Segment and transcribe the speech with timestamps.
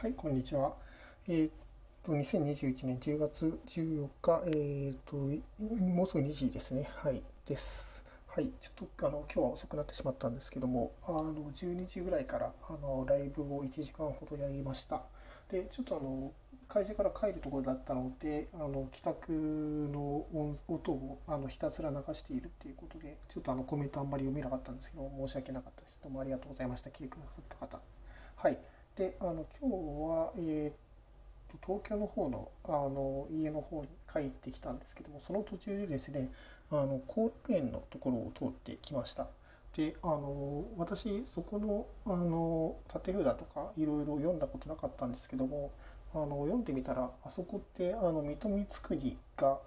[0.00, 0.74] はい、こんにちは。
[1.28, 1.52] えーっ
[2.02, 5.14] と、2021年10月14日、えーっと、
[5.84, 6.88] もうすぐ2時ですね。
[6.96, 8.02] はい、です。
[8.26, 15.02] はい、ちょっと、あの、今日は遅くなってしまったんですけども、あの、12時ぐらいから、あの、ライブを1時間ほどやりました。
[15.50, 16.32] で、ちょっとあの、
[16.66, 19.32] 会社から帰るところだったので、あの、帰宅
[19.92, 20.24] の
[20.66, 25.98] 音をあのひたすら流しているっていうことで、ちょっとあの、コメントあんまり読めなかったんですけど、申し訳なかったです。
[26.02, 26.88] どうもありがとうございました。
[26.88, 27.80] 聞いてくださった方。
[28.36, 28.58] はい。
[29.00, 29.76] で、あの、今日
[30.10, 30.74] は、えーっ
[31.60, 36.30] と、東京の方の、あの、家の方に帰ってきたんですけども、その途中でですね、
[36.70, 39.28] あの、後楽園のところを通ってきました。
[39.76, 45.70] で、あの、私、そこの、あの、縦札とか、いろいろ読んだことなかったんですけども、
[46.14, 48.48] あの、読んでみたら、あそこって、あの、水戸
[48.82, 49.60] 光圀が、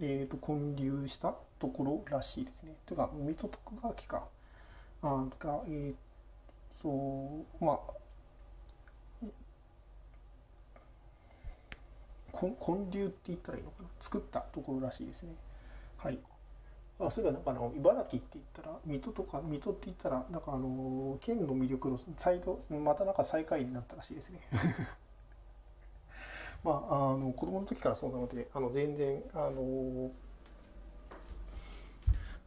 [0.00, 2.74] えーと、建立したところらしいですね。
[2.86, 4.26] というか、水戸徳川家か、
[5.02, 5.96] あが、えーっ
[6.82, 7.80] と、まあ、
[12.42, 13.88] 根根流って言ったらいいのかな？
[14.00, 15.34] 作ったところらしいですね。
[15.96, 16.18] はい。
[17.00, 24.40] あそういえばなんかあの茨城って言ったら水戸とか水戸って言ったらなんかあの県の魅力の再度またなんか最下位になったらしいですね。
[26.64, 30.10] まああの子供の時からそうなのであの全然あの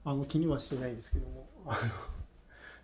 [0.06, 1.48] あの気にはしてないですけども。
[1.66, 2.15] あの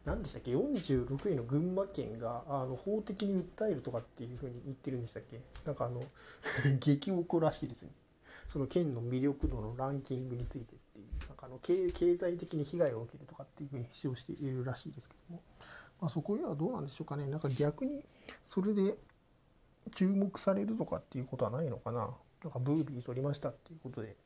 [0.06, 5.42] 何でしたっけ？46位の群馬県があの法的に訴えるとかっていうふうに言ってるんでしたっけ？
[5.66, 6.04] なんかあの
[6.80, 7.92] 激おこらしいですね。
[8.48, 11.06] その県の魅力度のランキングについてっていう。
[11.28, 15.42] なんかあの経済的に被害を受けるとかっていうふうに主張しているらしいですけども、
[16.02, 17.28] まあ、そこいうのはどうなんでしょうかね。
[17.28, 18.04] なんか逆に
[18.48, 18.98] それで
[19.94, 22.18] 注目されるとかっていうことはないのかな。
[22.44, 24.18] なんかブービー取りましたっていうことで。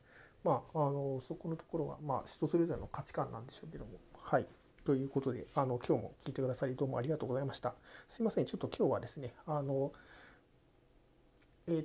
[0.44, 3.98] まああのそこのところはまあ人それぞれの価値観なんでしょうけども。
[4.14, 4.46] はい。
[4.86, 7.74] ということで、あの、今日も聞いてくださりどうもありがとうございました。
[8.08, 9.92] すいません、ちょっと今日はですね、あの、
[11.66, 11.84] えっ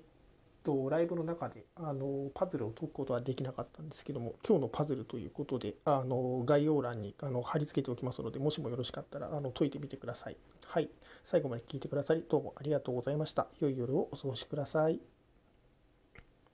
[0.64, 10.38] と、ライブの中で、あの、パズルを解くことはできなかったんですけども、今日のパズルということで、あの、概要欄に、あの、貼り付けておきますので、もしもよろしかったら、あの、解いてみてください。
[10.67, 10.90] はい。
[11.23, 13.48] 最後まで聞いてくださり、どうもありがとうございました。
[13.60, 15.20] 良い夜をお過ごしください。